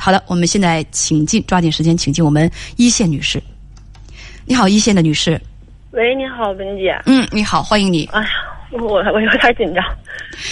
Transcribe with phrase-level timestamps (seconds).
[0.00, 3.40] 好的，我们现在请进，抓紧时间请进我们一线女士。
[4.46, 5.38] 你好，一线的女士。
[5.90, 6.98] 喂，你好，文姐。
[7.04, 8.08] 嗯，你好，欢迎你。
[8.12, 8.28] 哎呀，
[8.72, 9.84] 我我有点紧张。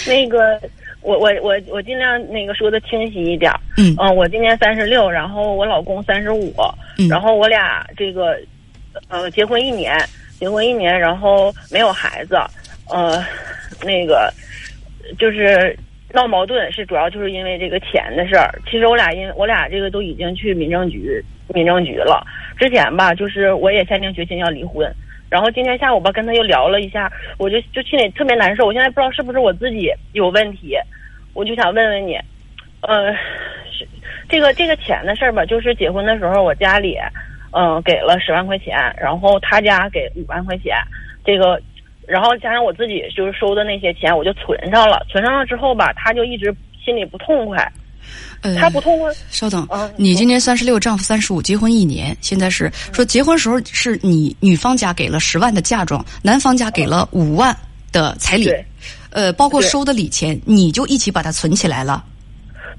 [0.05, 0.61] 那个，
[1.01, 3.51] 我我我我尽量那个说的清晰一点。
[3.75, 6.53] 嗯嗯，我今年三十六，然后我老公三十五，
[7.09, 8.37] 然后我俩这个
[9.07, 9.97] 呃结婚一年，
[10.39, 12.37] 结婚一年，然后没有孩子，
[12.87, 13.25] 呃，
[13.83, 14.31] 那个
[15.17, 15.75] 就是
[16.13, 18.49] 闹矛盾，是主要就是因为这个钱的事儿。
[18.65, 22.25] 其实我俩因我俩这个都已经去民政局民政局了。
[22.57, 24.91] 之前吧，就是我也下定决心要离婚。
[25.29, 28.65] 然后今天下午吧，跟他又聊了一下，我就就心里特别难受。
[28.65, 30.75] 我现在不知道是不是我自己有问题，
[31.33, 32.15] 我就想问问你，
[32.81, 33.15] 呃，
[34.27, 36.97] 这个这个钱的事儿吧，就是结婚的时候我家里，
[37.51, 40.75] 嗯，给了十万块钱，然后他家给五万块钱，
[41.23, 41.61] 这个，
[42.09, 45.05] 然后加上我自己就是收的那些钱，我就存上了。
[45.09, 47.71] 存上了之后吧，他就一直心里不痛快。
[48.41, 49.13] 呃，他不痛快。
[49.29, 57.55] 稍等，你今年三十六，丈夫三十五，结婚一年，现在是说结婚时候是你女方家给了十万的嫁妆，男方家给了五万
[57.91, 58.49] 的彩礼，
[59.11, 62.03] 呃，包括收的礼钱，你就一起把它存起来了。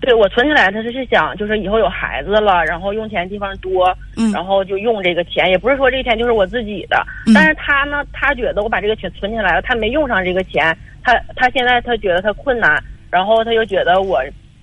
[0.01, 14.23] 对，我存起来，他是想就是以后有孩子了，然后用钱地方多，嗯，然后就用这个钱，也不是说这个钱就是我自己的，但是他呢，他觉得我把这个钱存起来了，他没用上这个钱，他他现在他觉得他困难，然后他又觉得我。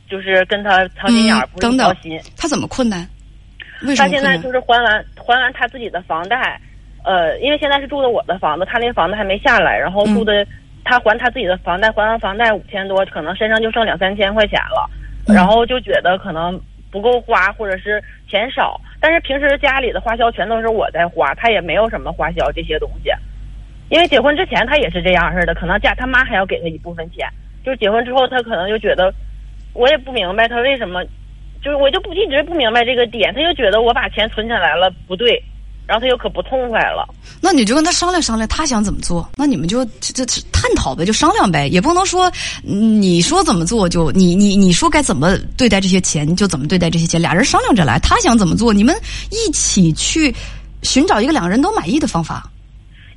[0.10, 2.18] 就是跟他操心眼儿，不是操心。
[2.38, 3.06] 他怎么困难？
[3.82, 6.58] 为什么他现在就是还完还完他自己的房贷，
[7.04, 10.48] 呃，因为现在是住的我的房子，他那房子还没下来，然后住的
[10.86, 14.90] 他还他自己的房贷，还完房贷五千多，可能身上就剩两三千块钱了，
[15.28, 16.60] 然后就觉得可能
[16.92, 18.80] 不够花，或者是钱少。
[19.00, 23.12] 但是平时家里的花销全都是我在花，他也没有什么花销这些东西。
[23.90, 27.28] 因为结婚之前他也是这样似的，可能家他妈还要给他一部分钱，
[27.64, 29.14] 就是结婚之后他可能就觉得。
[29.74, 31.04] 我也不明白他为什么，
[31.62, 35.40] 就是我就不一直不明白这个点，他就觉得我把钱存起来了不对，
[35.88, 37.08] 然后他又可不痛快了。
[37.40, 42.32] 那你就跟他商量商量，他想怎么做，那你们就这这探讨呗，就商量呗，也不能说
[42.64, 48.96] 你说怎么做就你你你说该怎么对待这些钱就怎么对待这些钱，俩人商量着来，他想怎么做，你们
[49.32, 50.36] 一起去
[50.84, 52.50] 寻找一个两个人都满意的方法。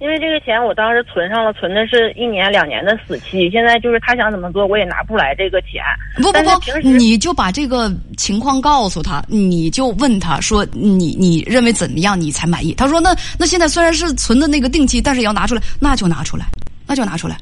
[0.00, 3.50] 因为这个钱我当时存上了，存的是一年两年的死期。
[3.50, 5.82] 现在就是他想怎么做，我也拿不出来这个钱。
[6.16, 16.46] 不不不，你就把这个情况告诉他，你就问他说：“你你认为怎么样你才满意？”他说：“那那现在虽然是存的那个定期，但是也要拿出来，那就拿出来，
[16.86, 17.36] 那就拿出来，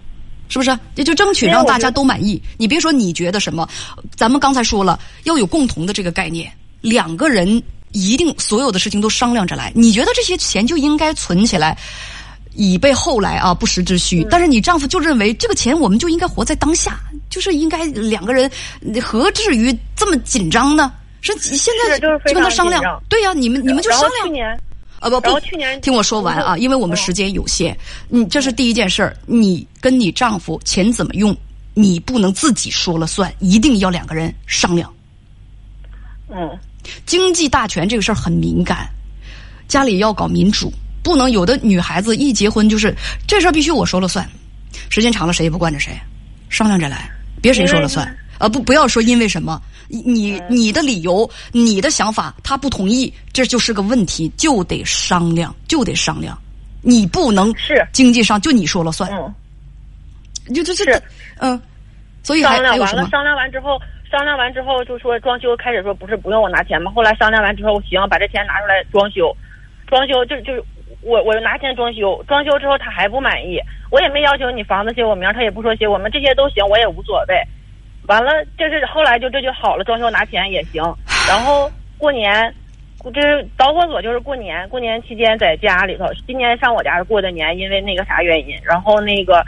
[0.48, 0.76] 是不是？
[0.96, 2.42] 也就争取让大家都满意。
[2.56, 3.68] 你别说你觉得什么，
[4.16, 9.70] 咱们刚才说了要有共同的这个概念，两个人一定所有的事情都商量着来。
[9.76, 11.78] 你觉得这些钱就应该存起来。”
[12.58, 14.26] 以备后来啊，不时之需。
[14.28, 18.50] 但是你丈夫就认为这个钱我们就应该活在当下，就是应该两个人，
[19.00, 20.92] 何至于这么紧张呢？
[21.20, 24.26] 是现在就跟他商量，对呀，你们你们就商量。
[24.26, 24.60] 去年
[24.98, 27.76] 啊不不，去年听我说完啊，因为我们时间有限。
[28.08, 31.36] 你这是第一件事儿，你跟你丈夫钱怎么用，
[31.74, 34.92] 你不能自己说了算，一定要两个人商量。
[36.28, 36.58] 嗯，
[37.06, 38.88] 经济大权这个事儿很敏感，
[39.68, 40.72] 家里要搞民主。
[41.08, 42.94] 不能有的女孩子一结婚就是
[43.26, 44.28] 这事儿必须我说了算，
[44.90, 45.98] 时间长了谁也不惯着谁，
[46.50, 47.10] 商量着来，
[47.40, 48.06] 别谁说了算。
[48.38, 49.58] 呃，不不要说因为什么，
[49.88, 56.38] 你你的理由、你的想法他不同意，这就是个问题，就得商量，就得商量。
[56.82, 57.82] 你不能是。
[57.90, 61.02] 经济上就你说了算，嗯，就就是。
[61.38, 61.58] 嗯，
[62.22, 63.80] 所以商量完了，商量完之后，
[64.10, 66.92] 商量完之后就说装修，开始说不是不用我拿钱吗？
[66.94, 69.34] 后来商量完之后，行，把这钱拿出来装修，
[69.86, 70.52] 装修就就。
[71.02, 73.60] 我我拿钱装修，装修之后他还不满意，
[73.90, 77.40] 我也没要求你房子写我名，他也不说写我们这些都行，我也无所谓。
[78.06, 80.82] 完了，就是后来就这就好了，装修拿钱也行。
[81.28, 82.52] 然后过年，
[83.14, 89.44] 就是导火索就是过年，过年期间在家里头，今年上我家过的年，因为那个啥原因，然后那个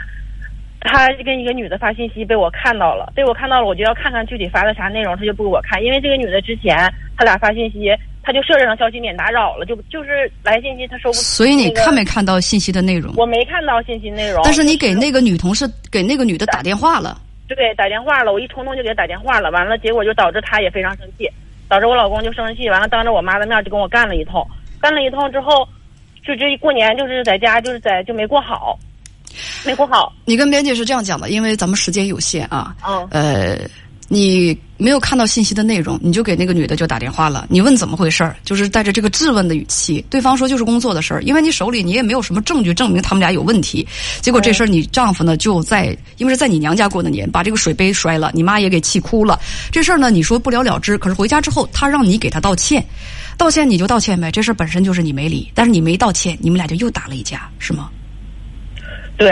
[0.79, 6.77] 他跟一个女的发信息被我看到了，被我看到了，我就要看看具体发的啥内容，他就不给我看，因为这个女的之前
[7.17, 7.93] 他俩发信息。
[8.31, 11.13] 他就设置成消息免打扰了，就就是来信息他收不。
[11.13, 13.13] 所以你看没看到信息的内容？
[13.17, 14.41] 我没看到信息内容。
[14.45, 17.19] 但是你给那个女同事给那个女的打电话了。
[17.49, 21.29] 对，打电话了，我一冲动就给她打电话了，完了结果就导致她也非常生气，
[21.67, 24.41] 导致我老公就生气，完了当着我妈的面就跟我干了一通，
[24.79, 25.67] 干了一通之后，
[26.25, 28.79] 就这一过年就是在家就是在就没过好，
[29.65, 30.13] 没过好。
[30.23, 32.73] 你跟编辑是这样讲的，因为咱们时间有限啊。
[32.87, 33.05] 嗯。
[33.11, 33.57] 呃。
[34.13, 37.47] 你没有看到信息的内容，你就给那个女的就打电话了。
[37.49, 40.05] 你问怎么回事儿，就是带着这个质问的语气。
[40.09, 43.87] 对方说就是工作的事儿，因为你手里你也没有什么证据证明他们俩有问题。
[44.19, 49.39] 结果这事儿你丈夫呢就在，因为是在你娘家过的年，把这个水杯摔了，你妈也给气哭了。
[49.71, 52.85] 这事儿呢你说不了了之，可是回家之后他让你给他道歉，
[53.37, 54.29] 道歉你就道歉呗。
[54.29, 57.89] 这事儿本身就是你没理，但是你没道歉，你们俩就又打了一架，是吗？
[59.15, 59.31] 对，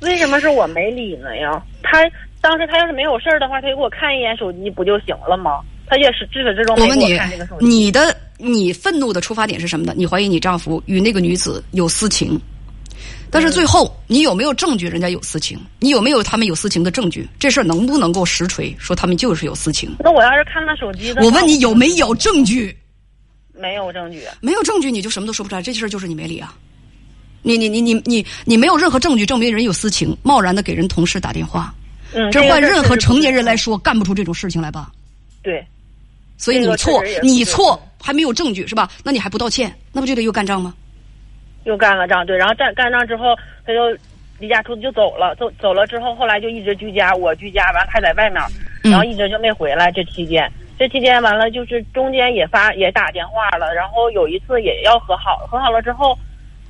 [0.00, 1.60] 为什么是我没理呢呀？
[1.82, 1.98] 他。
[2.42, 5.60] 当时他要是没有事儿的话，他就给我看一眼手机不就行了吗？
[5.86, 7.66] 他也是至始至终没给我看这个手机。
[7.66, 9.94] 你的你愤怒的出发点是什么呢？
[9.96, 12.40] 你怀疑你丈夫与那个女子有私情，
[13.30, 15.56] 但是最后你有没有证据人家有私情？
[15.78, 17.28] 你有没有他们有私情的证据？
[17.38, 19.94] 这事儿能不能够实锤说他们就是有私情？
[20.00, 22.76] 那我要是看他手机，我问你有没有证据？
[23.54, 24.22] 没有证据。
[24.40, 26.56] 没有证据你就什么都说不出来，这事儿就是你没理啊！
[27.42, 31.72] 你你你你你你没有任何证据证明人有私情，贸然的给人同事打电话。
[32.30, 34.90] 这换任何成年人来说，干不出这种事情来吧？
[35.42, 35.64] 对，
[36.36, 38.88] 所以你错，你错，还没有证据是吧？
[39.02, 40.74] 那你还不道歉，那不就得又干仗吗？
[41.64, 43.96] 又干了仗，对，然后干干仗之后，他就
[44.38, 48.42] 离家出走就走了，走走了之后，后来就一直居家，我居家，完了还在外面，
[48.82, 49.90] 然后一直就没回来。
[49.92, 56.18] 这期间，这期间完了，就是中间也发也打电话了，然后有一次也要和好，和好了之后，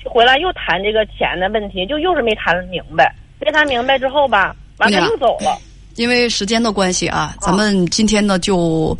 [0.02, 4.54] 就回来又谈这个钱的问题，就又是没谈明白，没谈明白之后吧。
[4.78, 5.58] 完了又走了，
[5.96, 8.96] 因为时间的关系啊，咱们今天呢就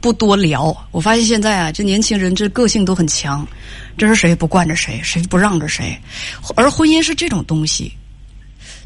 [0.00, 0.76] 不多聊。
[0.92, 3.46] 我发现现在啊，这年轻人这个性都很强，
[3.96, 5.98] 这是谁不惯着谁，谁不让着谁。
[6.54, 7.92] 而婚姻是这种东西，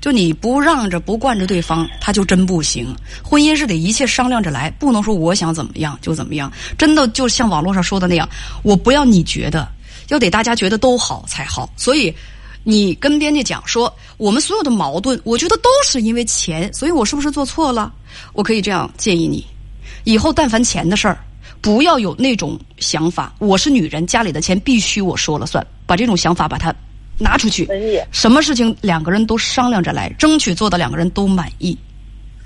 [0.00, 2.94] 就你不让着不惯着对方，他就真不行。
[3.22, 6.50] 婚姻是得一切商量着来，不能说我想怎么样就怎么样。
[6.78, 8.26] 真的就像网络上说的那样，
[8.62, 9.68] 我不要你觉得，
[10.08, 11.68] 要得大家觉得都好才好。
[11.76, 12.14] 所以。
[12.62, 17.92] 你跟编辑讲说，我们所有的矛盾，我觉得都是因为钱，所以我是不是做错了？
[18.32, 19.46] 我可以这样建议你，
[20.04, 21.24] 以后但凡钱的事儿，
[21.60, 23.34] 不要有那种想法。
[23.38, 26.74] 我是女人，家里的钱必须我说了算，把这种想法把它
[27.18, 27.66] 拿出去。
[28.10, 31.76] 什么事情两个人都商量着来，争取做到两个人都满意。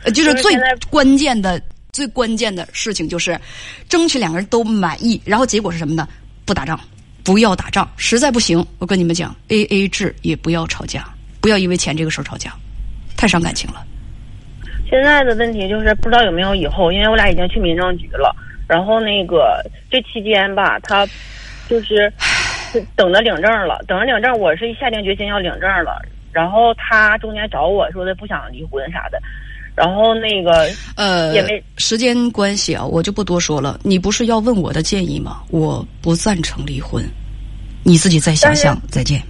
[0.05, 0.53] 呃，就是最
[0.91, 1.61] 关键的、
[1.93, 3.41] 最关键的事情，就是
[3.89, 5.21] 争取两个人都满意。
[5.25, 6.07] 然后结果是什么呢？
[6.45, 6.79] 不打仗。
[7.25, 11.09] 不要打仗，实在不行，我跟你们讲，A A 制也不要吵架，
[11.41, 12.53] 不要因为钱这个事儿吵架，
[13.17, 13.83] 太伤感情了。
[14.91, 18.37] 现在的问题就是不知道有没有以后，因为我俩已经去民政局了，
[18.69, 21.07] 然后那个这期间吧，他
[21.67, 22.13] 就是
[22.95, 26.01] 等着领证了，等着领证，我是下定决心要领证了，
[26.31, 29.19] 然后他中间找我说的不想离婚啥的。
[29.75, 33.81] 然后那个呃，也没时间关系啊，我就不多说了。
[33.83, 35.43] 你不是要问我的建议吗？
[35.51, 37.05] 我不赞成离婚，
[37.83, 38.81] 你自己再想想。
[38.89, 39.21] 再见。